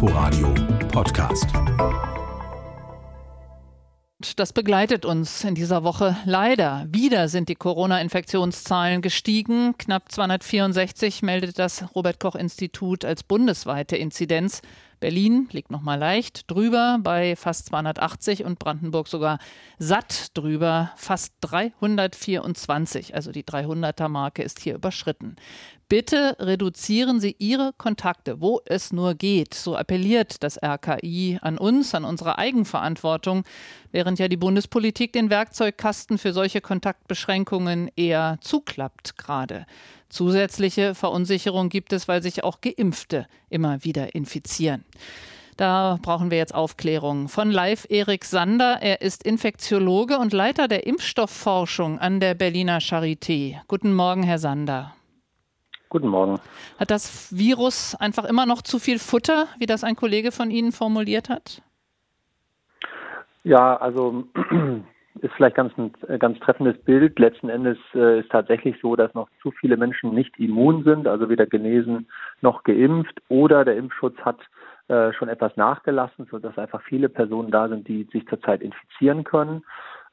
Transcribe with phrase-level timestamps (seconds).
[0.00, 0.54] Inforadio
[0.92, 1.48] Podcast.
[4.36, 6.86] Das begleitet uns in dieser Woche leider.
[6.88, 9.76] Wieder sind die Corona-Infektionszahlen gestiegen.
[9.76, 14.62] Knapp 264 meldet das Robert Koch Institut als bundesweite Inzidenz.
[15.00, 19.38] Berlin liegt noch mal leicht drüber bei fast 280 und Brandenburg sogar
[19.78, 23.14] satt drüber, fast 324.
[23.14, 25.36] Also die 300er Marke ist hier überschritten.
[25.88, 29.54] Bitte reduzieren Sie Ihre Kontakte, wo es nur geht.
[29.54, 33.44] So appelliert das RKI an uns, an unsere Eigenverantwortung,
[33.90, 39.64] während ja die Bundespolitik den Werkzeugkasten für solche Kontaktbeschränkungen eher zuklappt gerade.
[40.08, 44.84] Zusätzliche Verunsicherung gibt es, weil sich auch Geimpfte immer wieder infizieren.
[45.58, 47.28] Da brauchen wir jetzt Aufklärung.
[47.28, 48.78] Von Live Erik Sander.
[48.80, 53.56] Er ist Infektiologe und Leiter der Impfstoffforschung an der Berliner Charité.
[53.66, 54.94] Guten Morgen, Herr Sander.
[55.88, 56.38] Guten Morgen.
[56.78, 60.70] Hat das Virus einfach immer noch zu viel Futter, wie das ein Kollege von Ihnen
[60.70, 61.60] formuliert hat?
[63.42, 64.24] Ja, also
[65.22, 67.18] ist vielleicht ganz ein ganz treffendes Bild.
[67.18, 71.28] Letzten Endes äh, ist tatsächlich so, dass noch zu viele Menschen nicht immun sind, also
[71.28, 72.08] weder genesen
[72.40, 74.38] noch geimpft oder der Impfschutz hat
[74.88, 79.62] äh, schon etwas nachgelassen, sodass einfach viele Personen da sind, die sich zurzeit infizieren können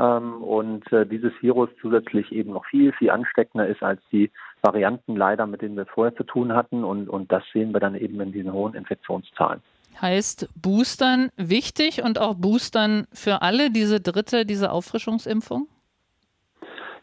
[0.00, 4.30] ähm, und äh, dieses Virus zusätzlich eben noch viel, viel ansteckender ist als die
[4.62, 6.84] Varianten leider, mit denen wir vorher zu tun hatten.
[6.84, 9.60] Und, und das sehen wir dann eben in diesen hohen Infektionszahlen.
[10.00, 15.68] Heißt Boostern wichtig und auch Boostern für alle diese dritte, diese Auffrischungsimpfung?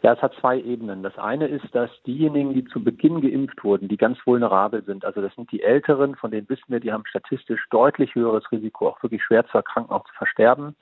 [0.03, 1.03] Ja, es hat zwei Ebenen.
[1.03, 5.21] Das eine ist, dass diejenigen, die zu Beginn geimpft wurden, die ganz vulnerabel sind, also
[5.21, 9.01] das sind die Älteren, von denen wissen wir, die haben statistisch deutlich höheres Risiko, auch
[9.01, 10.75] wirklich schwer zu erkranken, auch zu versterben.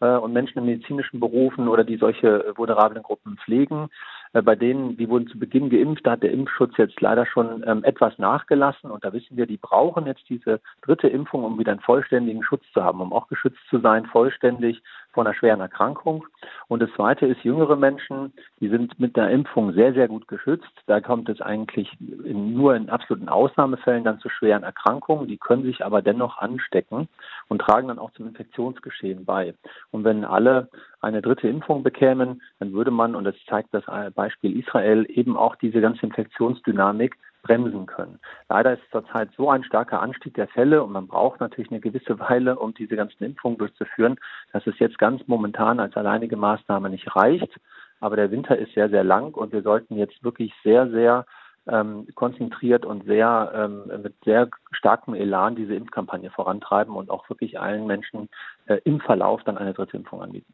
[0.00, 3.88] Äh, und Menschen in medizinischen Berufen oder die solche vulnerablen Gruppen pflegen.
[4.36, 7.64] Äh, bei denen, die wurden zu Beginn geimpft, da hat der Impfschutz jetzt leider schon
[7.66, 8.90] ähm, etwas nachgelassen.
[8.90, 12.62] Und da wissen wir, die brauchen jetzt diese dritte Impfung, um wieder einen vollständigen Schutz
[12.74, 14.82] zu haben, um auch geschützt zu sein, vollständig
[15.16, 16.26] vor einer schweren Erkrankung.
[16.68, 20.70] Und das Zweite ist, jüngere Menschen, die sind mit der Impfung sehr, sehr gut geschützt.
[20.86, 25.26] Da kommt es eigentlich in, nur in absoluten Ausnahmefällen dann zu schweren Erkrankungen.
[25.26, 27.08] Die können sich aber dennoch anstecken
[27.48, 29.54] und tragen dann auch zum Infektionsgeschehen bei.
[29.90, 30.68] Und wenn alle
[31.00, 35.56] eine dritte Impfung bekämen, dann würde man, und das zeigt das Beispiel Israel, eben auch
[35.56, 38.18] diese ganze Infektionsdynamik bremsen können.
[38.48, 42.18] Leider ist zurzeit so ein starker Anstieg der Fälle und man braucht natürlich eine gewisse
[42.30, 44.16] Weile, um diese ganzen Impfungen durchzuführen,
[44.52, 47.60] dass es jetzt ganz momentan als alleinige Maßnahme nicht reicht.
[48.00, 51.24] Aber der Winter ist sehr, sehr lang und wir sollten jetzt wirklich sehr, sehr
[51.66, 57.58] ähm, konzentriert und sehr ähm, mit sehr starkem Elan diese Impfkampagne vorantreiben und auch wirklich
[57.58, 58.28] allen Menschen
[58.66, 60.52] äh, im Verlauf dann eine dritte Impfung anbieten.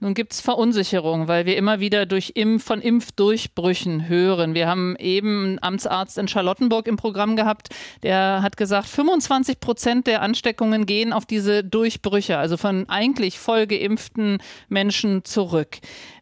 [0.00, 4.54] Nun gibt es Verunsicherung, weil wir immer wieder durch Impf von Impfdurchbrüchen hören.
[4.54, 7.68] Wir haben eben einen Amtsarzt in Charlottenburg im Programm gehabt,
[8.02, 13.66] der hat gesagt, 25 Prozent der Ansteckungen gehen auf diese Durchbrüche, also von eigentlich voll
[13.66, 14.38] geimpften
[14.68, 15.78] Menschen zurück.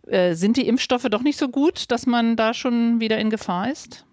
[0.06, 3.70] Äh, sind die Impfstoffe doch nicht so gut, dass man da schon wieder in Gefahr
[3.70, 4.06] ist?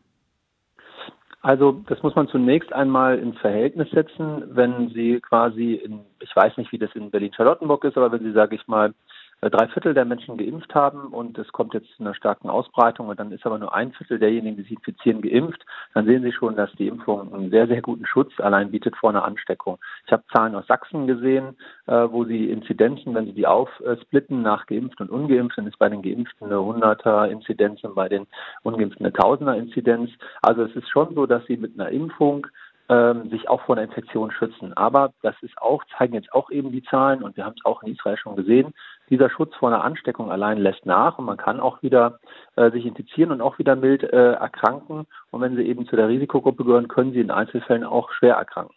[1.42, 6.58] Also das muss man zunächst einmal ins Verhältnis setzen, wenn Sie quasi, in, ich weiß
[6.58, 8.94] nicht, wie das in Berlin-Charlottenburg ist, aber wenn Sie, sage ich mal,
[9.42, 13.20] drei Viertel der Menschen geimpft haben und es kommt jetzt zu einer starken Ausbreitung und
[13.20, 16.56] dann ist aber nur ein Viertel derjenigen, die sich infizieren, geimpft, dann sehen Sie schon,
[16.56, 19.78] dass die Impfung einen sehr, sehr guten Schutz allein bietet vor einer Ansteckung.
[20.06, 21.56] Ich habe Zahlen aus Sachsen gesehen,
[21.88, 25.90] äh, wo Sie Inzidenzen, wenn Sie die aufsplitten nach geimpft und ungeimpft, dann ist bei
[25.90, 28.28] den Geimpften eine 100er Inzidenz und bei den
[28.64, 30.10] Ungeimpften eine 1000er Inzidenz.
[30.42, 32.48] Also es ist schon so, dass Sie mit einer Impfung
[32.90, 34.74] ähm, sich auch vor einer Infektion schützen.
[34.76, 37.84] Aber das ist auch, zeigen jetzt auch eben die Zahlen und wir haben es auch
[37.84, 38.74] in Israel schon gesehen,
[39.10, 42.20] dieser Schutz vor einer Ansteckung allein lässt nach und man kann auch wieder
[42.56, 45.06] äh, sich infizieren und auch wieder mild äh, erkranken.
[45.32, 48.76] Und wenn sie eben zu der Risikogruppe gehören, können sie in Einzelfällen auch schwer erkranken.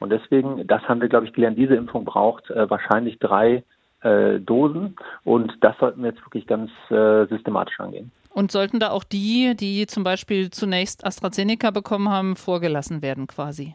[0.00, 3.64] Und deswegen, das haben wir, glaube ich, gelernt, diese Impfung braucht äh, wahrscheinlich drei
[4.02, 8.10] äh, Dosen und das sollten wir jetzt wirklich ganz äh, systematisch angehen.
[8.34, 13.74] Und sollten da auch die, die zum Beispiel zunächst AstraZeneca bekommen haben, vorgelassen werden quasi?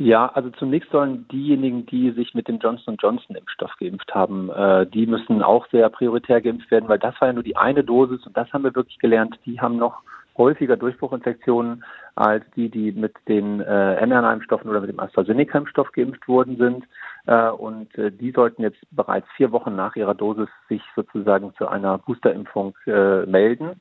[0.00, 4.86] Ja, also zunächst sollen diejenigen, die sich mit dem Johnson Johnson Impfstoff geimpft haben, äh,
[4.86, 8.24] die müssen auch sehr prioritär geimpft werden, weil das war ja nur die eine Dosis
[8.24, 9.36] und das haben wir wirklich gelernt.
[9.44, 10.02] Die haben noch
[10.38, 16.56] häufiger Durchbruchinfektionen als die, die mit den äh, mRNA-Impfstoffen oder mit dem AstraZeneca-Impfstoff geimpft worden
[16.56, 16.84] sind.
[17.26, 21.68] Äh, und äh, die sollten jetzt bereits vier Wochen nach ihrer Dosis sich sozusagen zu
[21.68, 23.80] einer Boosterimpfung äh, melden.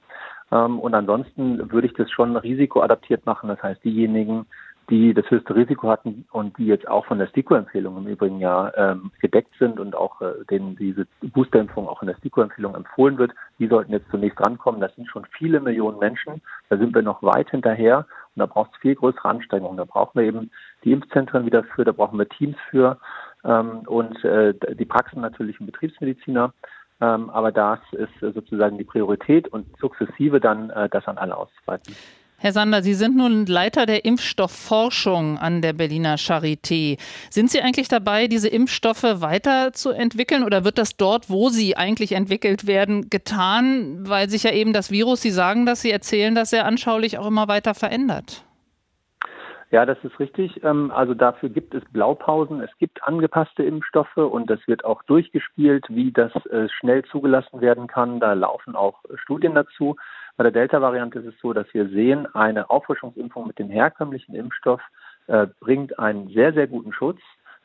[0.52, 3.50] Ähm, und ansonsten würde ich das schon risikoadaptiert machen.
[3.50, 4.46] Das heißt, diejenigen,
[4.90, 8.72] die das höchste Risiko hatten und die jetzt auch von der STIKO-Empfehlung im Übrigen ja
[8.76, 13.32] ähm, gedeckt sind und auch äh, denen diese Boosterimpfung auch in der STIKO-Empfehlung empfohlen wird,
[13.60, 14.80] die sollten jetzt zunächst rankommen.
[14.80, 16.42] Das sind schon viele Millionen Menschen.
[16.70, 18.06] Da sind wir noch weit hinterher.
[18.36, 19.78] da braucht es viel größere Anstrengungen.
[19.78, 20.52] Da brauchen wir eben
[20.86, 22.98] die Impfzentren wieder für, da brauchen wir Teams für
[23.44, 26.54] ähm, und äh, die Praxen natürlich ein Betriebsmediziner.
[27.02, 31.94] Ähm, aber das ist sozusagen die Priorität und sukzessive dann äh, das an alle auszuweiten.
[32.40, 37.00] Herr Sander, Sie sind nun Leiter der Impfstoffforschung an der Berliner Charité.
[37.32, 42.68] Sind Sie eigentlich dabei, diese Impfstoffe weiterzuentwickeln oder wird das dort, wo sie eigentlich entwickelt
[42.68, 46.68] werden, getan, weil sich ja eben das Virus, Sie sagen das, Sie erzählen das sehr
[46.68, 48.44] anschaulich, auch immer weiter verändert?
[49.72, 50.64] Ja, das ist richtig.
[50.64, 55.86] Ähm, also dafür gibt es Blaupausen, es gibt angepasste Impfstoffe und das wird auch durchgespielt,
[55.90, 58.20] wie das äh, schnell zugelassen werden kann.
[58.20, 59.96] Da laufen auch Studien dazu.
[60.38, 64.82] Bei der Delta-Variante ist es so, dass wir sehen, eine Auffrischungsimpfung mit dem herkömmlichen Impfstoff
[65.26, 67.20] äh, bringt einen sehr, sehr guten Schutz,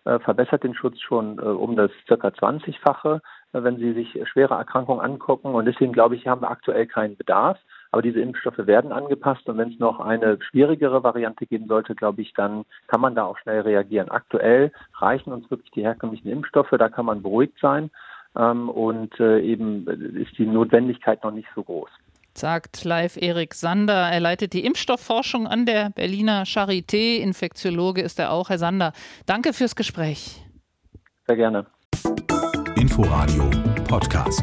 [0.04, 3.20] äh, verbessert den Schutz schon äh, um das circa 20-fache,
[3.52, 5.54] äh, wenn Sie sich schwere Erkrankungen angucken.
[5.54, 7.58] Und deswegen glaube ich, haben wir aktuell keinen Bedarf.
[7.90, 12.22] Aber diese Impfstoffe werden angepasst und wenn es noch eine schwierigere Variante geben sollte, glaube
[12.22, 14.08] ich, dann kann man da auch schnell reagieren.
[14.08, 17.90] Aktuell reichen uns wirklich die herkömmlichen Impfstoffe, da kann man beruhigt sein
[18.34, 19.86] ähm, und eben
[20.16, 21.90] ist die Notwendigkeit noch nicht so groß
[22.36, 24.10] sagt live Erik Sander.
[24.10, 27.18] Er leitet die Impfstoffforschung an der Berliner Charité.
[27.18, 28.48] Infektiologe ist er auch.
[28.48, 28.92] Herr Sander,
[29.26, 30.42] danke fürs Gespräch.
[31.26, 31.66] Sehr gerne.
[32.76, 33.48] Inforadio
[33.88, 34.42] Podcast.